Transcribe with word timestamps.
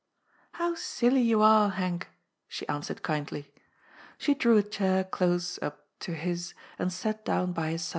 "How 0.53 0.73
silly 0.73 1.21
you 1.21 1.43
are, 1.43 1.73
Henk," 1.73 2.05
she 2.47 2.67
answered 2.67 3.03
kindly. 3.03 3.53
She 4.17 4.33
drew 4.33 4.57
a 4.57 4.63
chair 4.63 5.03
close 5.03 5.59
up 5.61 5.85
to 5.99 6.15
his 6.15 6.55
and 6.79 6.91
sat 6.91 7.23
down 7.23 7.53
by 7.53 7.69
his 7.69 7.83
side. 7.83 7.89